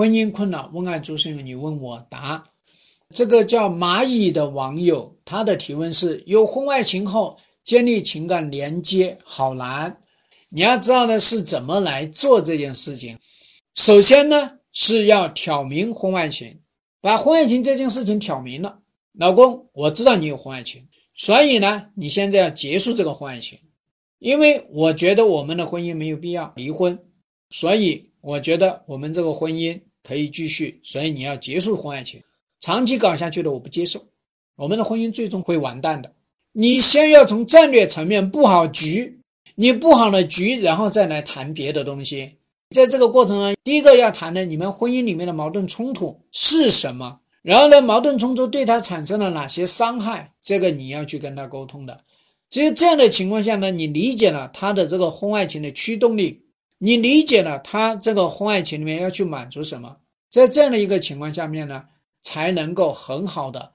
[0.00, 2.42] 婚姻困扰，问爱诸生友，你问我答。
[3.14, 9.94] 这个叫蚂蚁的网友，他的提问是：有婚外情后建立情感连接好难。
[10.48, 13.18] 你要知道的是怎么来做这件事情。
[13.74, 16.58] 首先呢，是要挑明婚外情，
[17.02, 18.78] 把婚外情这件事情挑明了。
[19.12, 23.58] 老公，我知道你有婚外情，所以呢，你现在要结束这个婚外情，
[24.18, 26.98] 因为我觉得我们的婚姻没有必要离婚，
[27.50, 32.22] 所以我觉得我们这个婚姻可以继续，所以你要结束婚外情。
[32.60, 34.00] 长期搞下去的，我不接受，
[34.56, 36.12] 我们的婚姻最终会完蛋的。
[36.52, 39.20] 你先要从战略层面布好局，
[39.54, 42.30] 你布好了局，然后再来谈别的东西。
[42.70, 47.20] 在这个过程中，第一个要谈的，你们婚姻里面的矛盾冲突是什么？
[47.42, 50.30] 然后呢，矛盾冲突对他产生了哪些伤害？
[50.42, 52.04] 这个你要去跟他沟通的。
[52.50, 56.42] 只有这样的情况下呢，你理解了他的这个婚外情的驱动力，
[56.82, 59.98] 你理解了他这个婚外情里面要去满足什么，
[60.30, 61.84] 在这样的一个情况下面呢？
[62.22, 63.72] 才能够很好的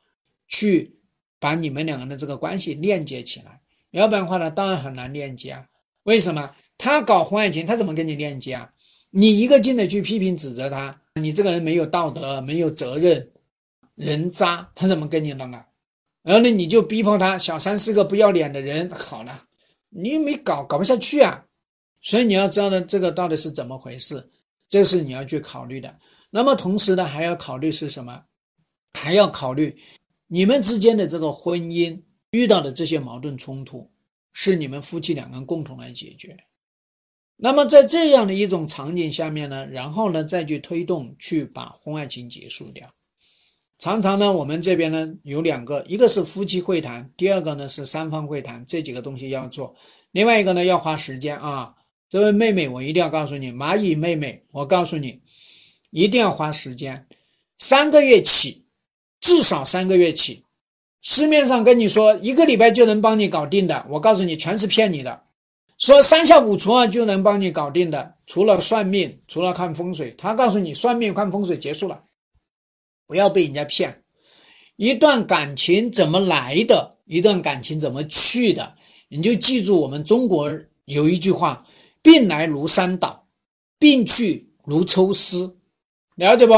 [0.47, 0.99] 去
[1.39, 3.59] 把你们两个人的这个关系链接起来，
[3.91, 5.65] 要不然的话呢，当然很难链接啊。
[6.03, 6.49] 为什么？
[6.77, 8.69] 他搞婚外情，他怎么跟你链接啊？
[9.09, 13.31] 你一个劲的去批评指责他，你这个人没有道德，没有责任，
[13.95, 15.65] 人渣，他怎么跟你弄啊？
[16.21, 19.43] 然后呢，你就逼迫他，小三是个不要脸的人，好了，
[19.89, 21.45] 你没搞，搞不下去啊。
[22.05, 24.29] 所以你要知道呢，这个到底是怎么回事，
[24.69, 25.93] 这是你要去考虑的。
[26.29, 28.23] 那么同时呢，还要考虑是什么？
[28.93, 29.75] 还要考虑
[30.27, 33.91] 你们之间的这个婚姻遇到的这些矛盾冲突，
[34.33, 36.37] 是你们夫妻两个人共同来解决。
[37.37, 42.87] 那么在这样的一种场景下面呢，然后呢再去推动去把婚外情结束掉。
[43.79, 49.75] 常常呢，我们这边呢有两个，一个是夫妻会谈，第二个呢是三方会谈，这几个东西要做。
[50.11, 51.75] 另外一个呢要花时间啊，
[52.15, 55.19] 这位妹妹，我一定要告诉你，蚂蚁妹妹，我告诉你，
[55.91, 57.05] 一定要花时间，
[57.57, 58.63] 三个月起。
[59.19, 60.45] 至少三个月起，
[61.01, 65.23] 市面上跟你说一个礼拜就能帮你搞定的，我告诉你全是骗你的。
[65.77, 72.01] 说三下五除二就能帮你搞定的，除了算命，除了看风水，他告诉你算命看风水结束了，
[73.07, 74.03] 不要被人家骗。
[74.77, 78.73] 一段感情怎么来的，一段感情怎么去的，
[79.09, 80.49] 你就记住我们中国
[80.85, 81.65] 有一句话：
[82.05, 83.25] 病来如山倒，
[83.79, 85.57] 病去如抽丝。
[86.13, 86.53] 了解不？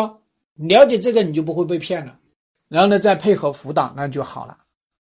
[0.55, 2.19] 了解这个，你就不会被骗了。
[2.67, 4.57] 然后呢，再配合辅导，那就好了。